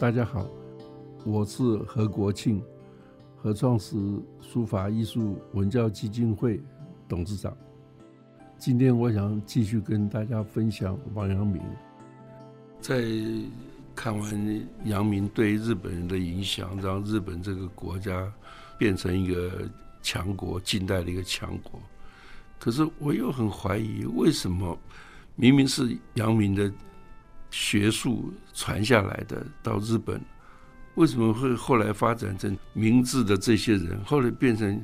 [0.00, 0.48] 大家好，
[1.26, 2.62] 我是何国庆，
[3.36, 3.98] 何创始
[4.40, 6.58] 书法艺术文教基金会
[7.06, 7.54] 董事长。
[8.56, 11.60] 今天我想继续跟大家分享王阳明。
[12.80, 13.04] 在
[13.94, 18.32] 看完阳明对日本人的影响，让日本这个国家
[18.78, 19.68] 变成一个
[20.00, 21.78] 强国，近代的一个强国。
[22.58, 24.78] 可是我又很怀疑，为什么
[25.36, 26.72] 明明是阳明的
[27.50, 30.20] 学术传下来的到日本，
[30.94, 34.82] 为什么会后来发展成明治的这些人，后来变成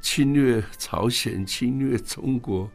[0.00, 2.70] 侵略朝鲜、侵略中国，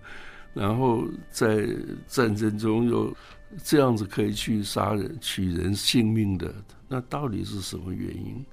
[0.54, 1.68] 然后在
[2.08, 3.16] 战争中又
[3.64, 6.54] 这样子可以去杀人、取人性命的？
[6.88, 8.46] 那到底是什么原因？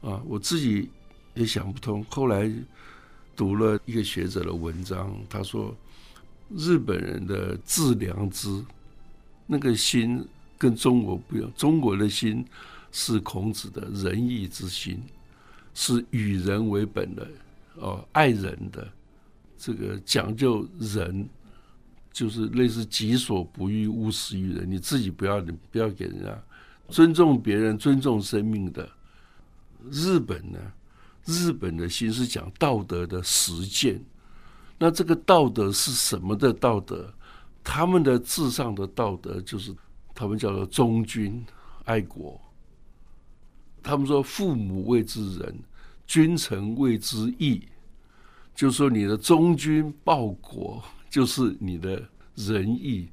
[0.00, 0.90] 啊，我自己
[1.34, 2.04] 也想不通。
[2.08, 2.50] 后来。
[3.38, 5.76] 读了一个学者的文章，他说
[6.56, 8.48] 日本人的自良知，
[9.46, 10.26] 那个心
[10.58, 11.52] 跟中国不一样。
[11.56, 12.44] 中国的心
[12.92, 15.02] 是孔子的仁义之心，
[15.74, 17.28] 是与人为本的
[17.76, 18.86] 哦，爱人的
[19.56, 21.28] 这个讲究人，
[22.12, 24.70] 就是类似己所不欲，勿施于人。
[24.70, 26.42] 你自己不要，你不要给人家
[26.88, 28.88] 尊重别人，尊重生命的。
[29.90, 30.58] 日本呢？
[31.24, 34.00] 日本的心是讲道德的实践，
[34.78, 37.12] 那这个道德是什么的道德？
[37.68, 39.74] 他们的至上的道德就是
[40.14, 41.44] 他们叫做忠君
[41.84, 42.40] 爱国。
[43.82, 45.58] 他们说父母谓之仁，
[46.06, 47.66] 君臣谓之义，
[48.54, 52.00] 就说你的忠君报国就是你的
[52.36, 53.08] 仁义，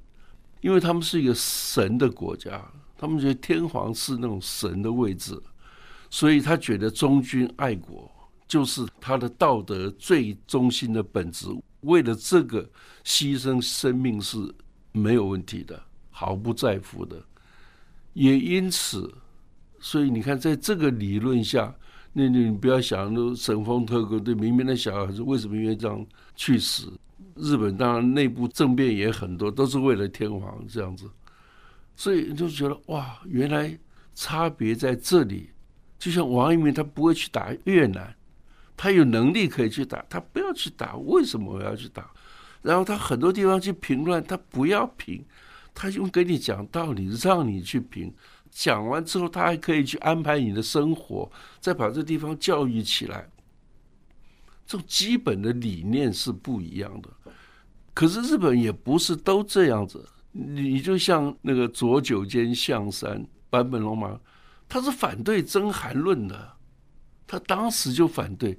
[0.62, 2.64] 因为他们是一个神的国家，
[2.96, 5.36] 他们觉得天皇是那种神的位置。
[6.12, 8.08] 所以他觉得忠君爱国
[8.48, 11.48] 就是他的道德最中心的本质，
[11.84, 12.70] 为了这个
[13.06, 14.38] 牺牲生命是
[14.92, 17.22] 没有问题的，毫不在乎的。
[18.14, 19.14] 也因此，
[19.80, 21.74] 所以你看，在这个理论下，
[22.12, 26.92] 那你不要想，那神风特工对明明的小孩子为什么愿意这样去死？
[27.36, 31.10] 日本当然内部政变也很多，都是为了天皇这样子，
[31.96, 33.76] 所以你就觉得哇，原来
[34.14, 35.50] 差别在这里。
[35.98, 38.14] 就像王阳明，他不会去打越南，
[38.76, 42.10] 他有能力可以去打，他不要去打，为什么我要去打？
[42.62, 45.24] 然后他很多地方去评论，他不要评，
[45.74, 48.14] 他用跟你讲道理，让你去评。
[48.50, 53.28] 讲完之后，他还可以去安排你的生活，再把这地方教育起来。
[54.66, 57.10] 这种基本的理念是不一样的。
[57.94, 64.20] 可是日本也不是都这样子，你就像那个左九间象山坂本龙马。
[64.70, 66.52] 他是反对真韩论的，
[67.34, 68.56] 他当时就反对，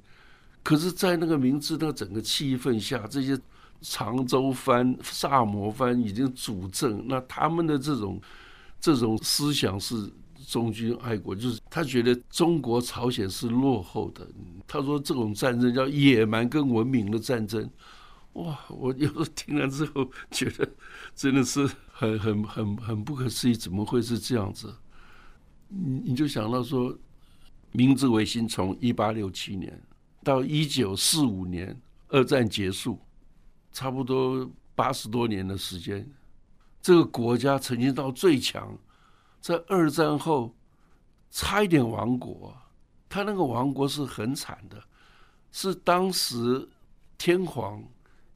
[0.64, 3.38] 可是，在那个明治的整个气氛下，这些
[3.80, 8.20] 长州藩、萨摩藩已经主政，那他们的这种
[8.80, 10.10] 这种思想是
[10.48, 14.26] 忠君爱国，就是他觉得中国朝鲜是落后的。
[14.66, 17.70] 他说这种战争叫野蛮跟文明的战争。
[18.32, 18.58] 哇！
[18.68, 20.68] 我有时候听了之后，觉得
[21.14, 24.74] 真的是很很很很不可思议，怎么会是这样子？
[25.68, 26.92] 你你就想到说，
[27.76, 29.82] 明治维新从一八六七年
[30.22, 31.76] 到一九四五年，
[32.06, 33.00] 二战结束，
[33.72, 36.08] 差不多八十多年的时间，
[36.80, 38.78] 这个国家曾经到最强，
[39.40, 40.54] 在二战后
[41.32, 42.56] 差一点亡国，
[43.08, 44.80] 他那个亡国是很惨的，
[45.50, 46.68] 是当时
[47.18, 47.82] 天皇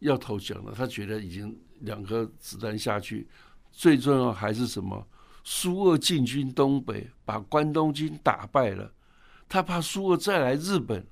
[0.01, 3.29] 要投降了，他觉得已经两颗子弹下去，
[3.71, 5.07] 最重要还是什么？
[5.45, 8.93] 苏俄进军东北，把关东军打败了。
[9.49, 11.07] 他怕苏俄再来日本，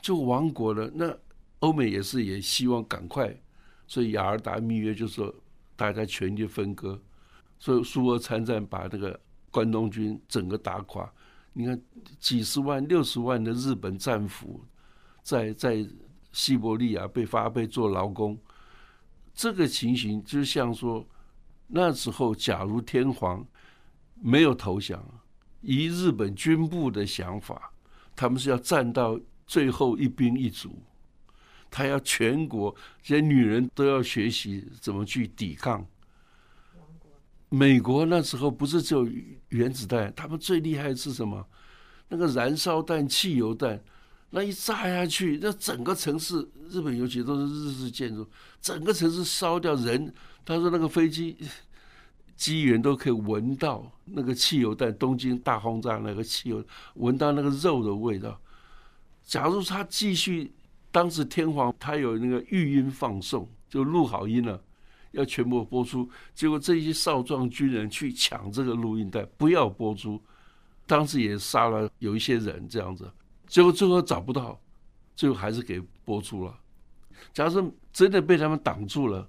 [0.00, 0.90] 就亡国了。
[0.94, 1.16] 那
[1.58, 3.34] 欧美也是也希望赶快，
[3.86, 5.34] 所以雅尔达密约就说
[5.76, 7.00] 大家全力分割。
[7.58, 9.18] 所以苏俄参战，把那个
[9.50, 11.12] 关东军整个打垮。
[11.52, 11.80] 你看
[12.18, 14.60] 几十万、六十万的日本战俘
[15.22, 15.86] 在在
[16.32, 18.38] 西伯利亚被发配做劳工，
[19.34, 21.06] 这个情形就像说
[21.66, 23.46] 那时候，假如天皇。
[24.18, 25.06] 没有投降，
[25.60, 27.72] 以日本军部的想法，
[28.14, 30.78] 他们是要战到最后一兵一卒，
[31.70, 35.84] 他要全国这些女人都要学习怎么去抵抗。
[37.48, 39.08] 美国那时候不是只有
[39.48, 41.46] 原子弹，他们最厉害是什么？
[42.08, 43.82] 那个燃烧弹、汽油弹，
[44.30, 48.28] 那一炸下去，那整个城市，日本尤其都是日式建筑，
[48.60, 50.12] 整个城市烧掉人。
[50.44, 51.36] 他说那个飞机。
[52.36, 56.62] 机员都可以闻到那个汽油弹，东京大轰炸那个汽油，
[56.94, 58.38] 闻到那个肉的味道。
[59.24, 60.52] 假如他继续，
[60.92, 64.62] 当时天皇他有那个预音放送，就录好音了，
[65.12, 66.08] 要全部播出。
[66.34, 70.22] 结果这些少壮军人去抢这个录音带，不要播出，
[70.86, 73.10] 当时也杀了有一些人这样子，
[73.48, 74.60] 结果最后找不到，
[75.16, 76.54] 最后还是给播出了。
[77.32, 79.28] 假设真的被他们挡住了，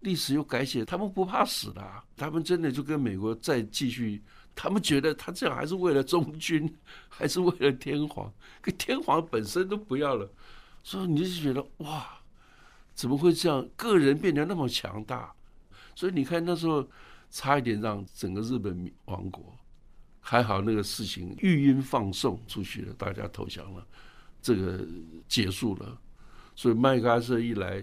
[0.00, 1.82] 历史又改写，他们不怕死的，
[2.16, 4.22] 他们真的就跟美国再继续。
[4.54, 6.76] 他们觉得他这样还是为了中军，
[7.08, 8.30] 还是为了天皇，
[8.60, 10.30] 跟天皇本身都不要了。
[10.82, 12.20] 所以你就觉得哇，
[12.94, 13.66] 怎么会这样？
[13.76, 15.32] 个人变得那么强大，
[15.94, 16.86] 所以你看那时候
[17.30, 19.56] 差一点让整个日本亡国，
[20.20, 23.86] 还好那个事情御音放送出去了，大家投降了，
[24.42, 24.86] 这个
[25.28, 25.98] 结束了。
[26.56, 27.82] 所以麦克阿瑟一来，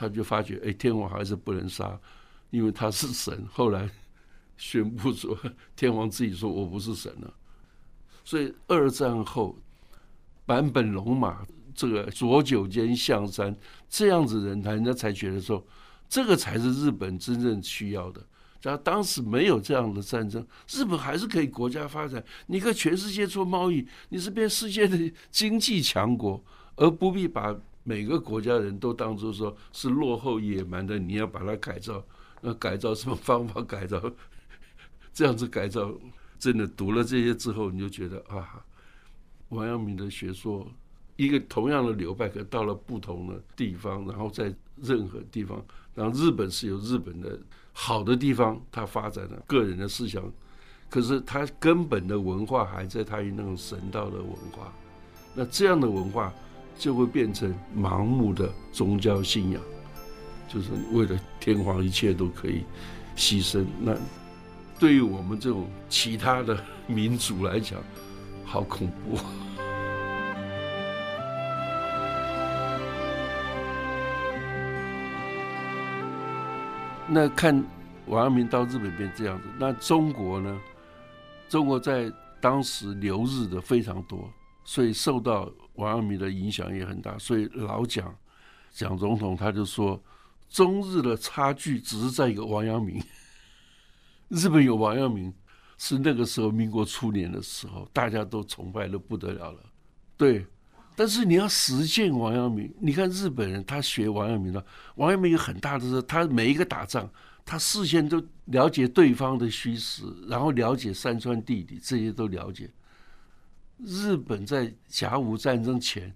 [0.00, 2.00] 他就发觉哎，天皇还是不能杀，
[2.50, 3.44] 因为他是神。
[3.52, 3.88] 后来。
[4.62, 5.34] 宣布说，
[5.74, 7.34] 天皇自己说我不是神了，
[8.22, 9.56] 所以二战后，
[10.44, 13.56] 坂本龙马这个左九间象山
[13.88, 15.66] 这样子人，人家才觉得说，
[16.10, 18.20] 这个才是日本真正需要的。
[18.60, 22.22] 假如当时没有这样的战争，日本还是可以国家发展。
[22.46, 26.44] 你跟全世界做贸易，你是变世界的经济强国，
[26.76, 32.04] 而不必把每个国家人都当做说是落后野蛮的，你要把它改造。
[32.42, 34.00] 那改造什么方法改造？
[35.12, 35.92] 这样子改造，
[36.38, 38.64] 真的读了这些之后，你就觉得啊，
[39.50, 40.66] 王阳明的学说，
[41.16, 45.62] 一个同样的流派，可到了不同的地方，然后在任何地方，
[45.94, 47.38] 然后日本是有日本的
[47.74, 50.22] 好的地方，它发展了个人的思想，
[50.88, 54.72] 可是它根本的文化还在它于那种神道的文化，
[55.34, 56.32] 那这样的文化
[56.80, 59.60] 就会变成盲目的宗教信仰，
[60.48, 62.64] 就是为了天皇，一切都可以
[63.14, 63.94] 牺牲那。
[64.78, 67.78] 对于我们这种其他的民族来讲，
[68.46, 69.18] 好恐怖。
[77.06, 77.62] 那看
[78.06, 80.58] 王阳明到日本变这样子，那中国呢？
[81.50, 82.10] 中国在
[82.40, 84.32] 当时留日的非常多，
[84.70, 87.18] 所以受到王阳明的影响也很大。
[87.18, 88.16] 所以老蒋
[88.70, 90.00] 蒋总统他就说，
[90.48, 93.02] 中日的差距只是在一个王阳明。
[94.30, 95.34] 日本有王阳明，
[95.76, 99.58] 是那个时候民国初年的时候，大家都崇拜的不得了了。
[100.16, 100.46] 对，
[100.94, 104.64] 但是你要实践王阳明，你看日本人他学王阳明的，
[104.94, 107.10] 王阳明有很大的是，他每一个打仗，
[107.44, 112.70] 他事先都了解对方的虚实，然后了解山川地理，这些都了解。
[113.84, 116.14] 日本在甲午战争前，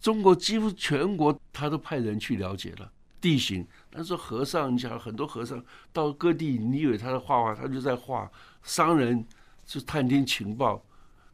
[0.00, 2.90] 中国几乎全国他都派人去了解了。
[3.20, 8.30] 地形，但是和尚，你讲很多和尚到各地，你以为他在画画，他就在画。
[8.62, 9.22] 商人
[9.66, 10.82] 是探听情报，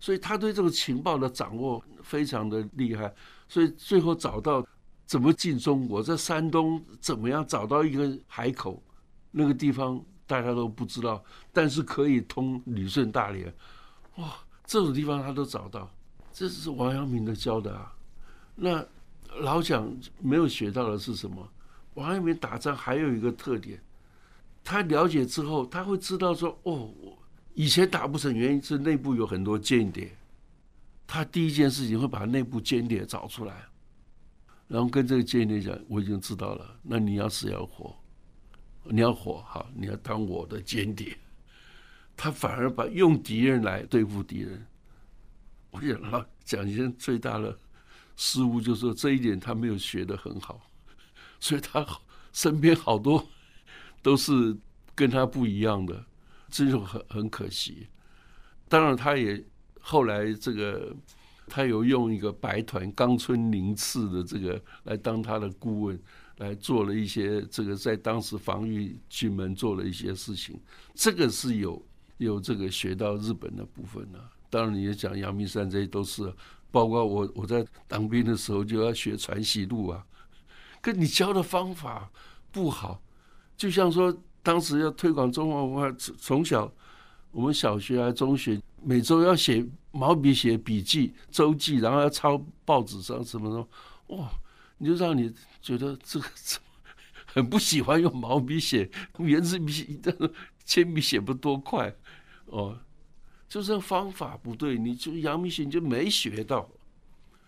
[0.01, 3.15] 所以他对这个情报的掌握非常的厉害。
[3.49, 4.67] 所以最后找到
[5.05, 8.83] 怎么进中国，在山东怎么样找到一个海口，
[9.31, 11.23] 那个地方大家都不知道，
[11.53, 13.55] 但是可以通旅顺大连。
[14.17, 14.37] 哇，
[14.67, 15.91] 这种地方他都找到，
[16.33, 17.95] 这是王阳明的教的啊。
[18.55, 18.85] 那
[19.41, 21.49] 老蒋没有学到的是什么？
[21.95, 23.81] 王阳明打仗还有一个特点，
[24.63, 26.91] 他了解之后，他会知道说：“哦，
[27.55, 30.15] 以前打不成，原因是内部有很多间谍。”
[31.07, 33.65] 他第一件事情会把内部间谍找出来，
[34.69, 37.95] 然后跟这个间谍讲：“我已经知道了，那你要是要活，
[38.85, 41.17] 你要活好，你要当我的间谍。”
[42.17, 44.67] 他反而把用敌人来对付敌人。
[45.71, 47.59] 我讲了，蒋先生最大的
[48.17, 50.61] 失误就是说这一点他没有学得很好。
[51.39, 51.87] 所以他
[52.33, 53.29] 身边好多
[54.01, 54.57] 都是
[54.95, 56.03] 跟他不一样的，
[56.49, 57.87] 这就很很可惜。
[58.69, 59.45] 当然，他也
[59.79, 60.97] 后来这个
[61.47, 66.03] 他有用一个白团冈村宁次的这个来当他的顾问，
[66.39, 70.59] 来做了一些这个在当时防御军门做了一些事情。
[70.95, 71.81] 这个是有
[72.19, 74.19] 有这个学到日本的部分呢。
[74.49, 76.33] 当然，你也讲阳明山这些都是，
[76.71, 80.07] 包括我我在当兵的时候就要学传习录啊。
[80.81, 82.09] 跟你教的方法
[82.53, 83.03] 不好，
[83.57, 86.73] 就像说当时要推广中华文化，从小
[87.33, 94.31] 我们小学还中学，每周要写毛笔写笔记周记，然后要抄报纸上什么什么，哇，
[94.79, 96.27] 你就让你觉得这个
[97.27, 100.01] 很不喜欢用毛笔写， 圆珠笔、
[100.65, 101.93] 铅笔写不多快，
[102.47, 102.79] 哦，
[103.49, 106.69] 就是方法不对，你就杨明显就没学到，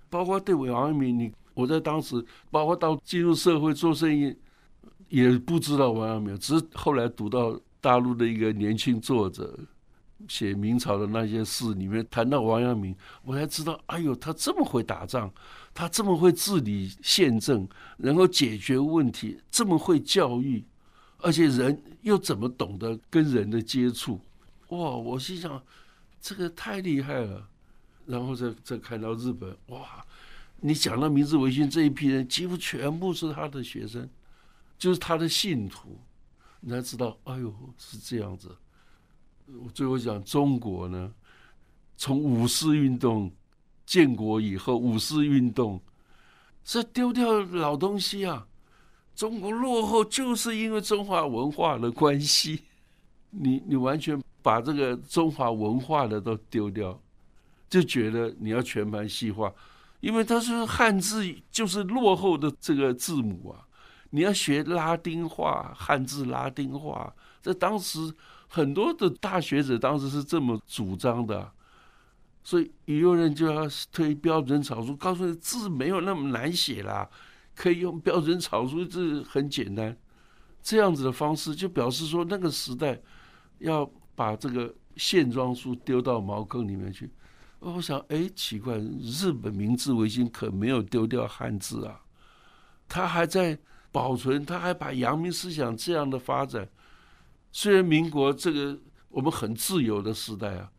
[0.09, 1.33] 包括对王阳明你。
[1.55, 4.33] 我在当时，包括到进入社会做生意，
[5.09, 9.59] 也不知道王阳明，只是后来读到大陆的一个年轻作者
[10.29, 15.29] 写明朝的那些事，里面谈到王阳明，我才知道，哎呦，他这么会打仗，
[15.75, 20.65] 他这么会治理宪政，能够解决问题，这么会教育，
[21.19, 24.21] 而且人又怎么懂得跟人的接触？
[24.69, 24.79] 哇！
[24.91, 25.63] 我心想，
[26.21, 27.49] 这个太厉害了。
[28.07, 30.03] 然后再再看到日本，哇，
[30.61, 34.09] 你讲到明治维新这一批人，几乎全部是他的学生，
[34.79, 36.01] 就是他的信徒，
[36.61, 38.57] 你才知道，哎呦，是这样子。
[39.63, 41.13] 我最后讲中国呢，
[41.99, 43.31] 从五四运动
[43.85, 45.79] 建国以后，五四运动
[46.65, 48.47] 是丢掉老东西啊。
[49.15, 52.63] 中国落后就是因为中华文化的关系，
[53.31, 57.01] 你你完全把这个中华文化的都丢掉。
[57.71, 59.53] 就觉得你要全盘西化，
[60.01, 63.61] 因为他说汉字就是落后的这个字母啊，
[64.09, 68.11] 你要学拉丁化，汉字拉丁化，在当时
[68.47, 71.53] 很多的大学者当时是这么主张的，
[72.43, 77.07] 所以有人就要推标准草书，告诉你字没有那么难写啦，
[77.55, 79.95] 可以用标准草书字很简单，
[80.63, 82.99] 这样子的方式就表示说那个时代
[83.59, 83.85] 要
[84.19, 87.09] 把这个线装书丢到茅坑里面去。
[87.61, 92.01] 我想，哎，奇怪，日本明治维新可没有丢掉汉字啊，
[92.89, 93.57] 他还在
[93.93, 96.69] 保存，他还把阳明思想这样的发展。
[97.53, 98.77] 虽然民国这个
[99.09, 100.73] 我们很自由的时代啊，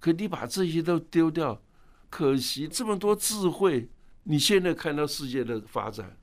[0.00, 1.60] 可你把这些都丢掉，
[2.08, 3.90] 可惜这么多智慧。
[4.24, 6.16] 你现在看到世界的发展，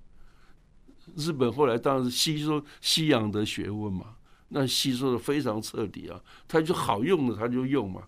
[1.15, 4.15] 日本后来当然吸收西洋的学问嘛，
[4.55, 8.03] 那吸收的非常彻底啊，他就好用的他就用嘛。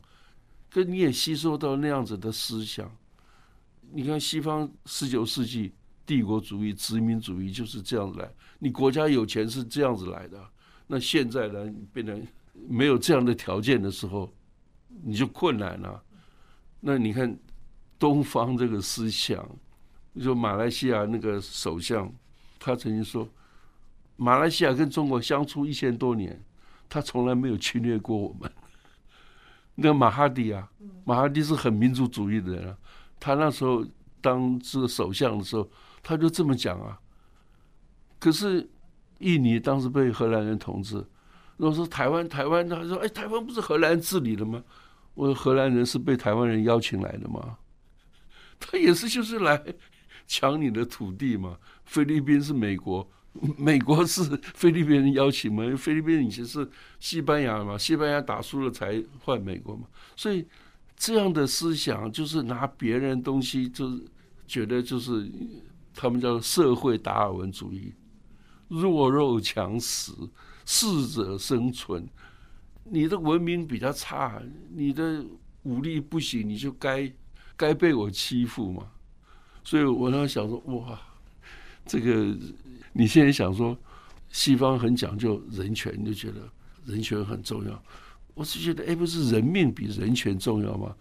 [0.70, 2.96] 可你也吸收到那样子的思想，
[3.92, 5.74] 你看西方十九世纪
[6.06, 10.40] 帝国主义、殖民主义就是这样子来，你国家有钱是这样子来的。
[10.86, 12.28] 那现在呢，变成
[12.70, 14.32] 没有这样的条件的时候，
[15.04, 16.04] 你就困难了。
[16.80, 17.36] 那你看
[17.98, 19.50] 东方这个思想，
[20.22, 22.14] 就马来西亚那个首相，
[22.60, 23.28] 他曾经说，
[24.18, 26.42] 马来西亚跟中国相处一千多年，
[26.88, 28.50] 他从来没有侵略过我们。
[29.76, 30.72] 那个马哈迪啊，
[31.04, 32.78] 马哈迪是很民族主义的人啊。
[33.20, 33.86] 他那时候
[34.22, 35.70] 当这个首相的时候，
[36.02, 36.98] 他就这么讲啊。
[38.20, 38.70] 可是
[39.20, 40.96] 印尼当时被荷兰人统治，
[41.58, 44.64] 如果说台湾，台湾他说：“哎，台湾不是荷兰治理的吗？”
[45.14, 47.58] 我说：“荷兰人是被台湾人邀请来的吗？
[48.60, 49.62] 他也是就是来
[50.26, 51.58] 抢你的土地嘛。
[51.84, 53.06] 菲律宾是美国。”
[53.58, 54.24] 美国是
[54.54, 55.64] 菲律宾人邀请嘛？
[55.76, 56.68] 菲律宾以前是
[57.00, 57.78] 西班牙嘛？
[57.78, 59.86] 西班牙打输了才换美国嘛？
[60.16, 60.46] 所以
[60.96, 64.04] 这样的思想就是拿别人东西，就是
[64.48, 65.30] 觉得就是
[65.94, 67.94] 他们叫社会达尔文主义，
[68.70, 70.14] 弱肉强食，
[70.66, 72.08] 适者生存。
[72.86, 74.42] 你的文明比较差，
[74.74, 75.26] 你的
[75.64, 77.12] 武力不行，你就该
[77.58, 78.88] 该被我欺负嘛？
[79.64, 81.00] 所以我那想说，哇，
[81.86, 82.36] 这个。
[82.98, 83.78] 你现在想说，
[84.30, 86.50] 西方很讲究人权，你就觉得
[86.86, 87.84] 人权很重要。
[88.34, 90.96] 我是觉得，哎，不是人命比人权重要吗？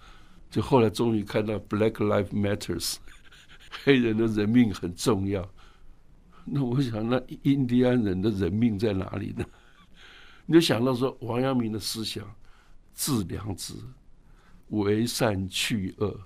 [0.50, 2.96] 就后来终于看到 Black Life Matters，
[3.84, 5.48] 黑人的人命很重要。
[6.44, 9.44] 那我想，那印第安人的人命在哪里呢？
[10.46, 12.28] 你就想到说，王阳明的思想，
[12.92, 13.72] 治良知，
[14.70, 16.20] 为善去恶，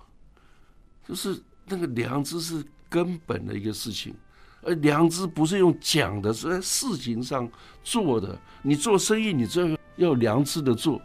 [1.07, 4.15] 就是那个良知是根本的一个事情。
[4.63, 7.49] 而良知不是用讲的，是在事情上
[7.83, 8.39] 做的。
[8.63, 11.01] 你做生意，你这要良知的做。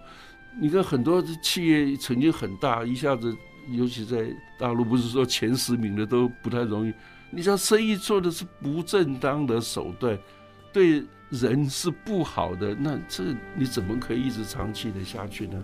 [0.59, 3.35] 你看很多企业曾经很大，一下子，
[3.71, 4.27] 尤其在
[4.59, 6.93] 大陆，不是说前十名的都不太容易。
[7.31, 10.17] 你像生意做的是不正当的手段，
[10.71, 13.23] 对人是不好的，那这
[13.55, 15.63] 你怎么可以一直长期的下去呢？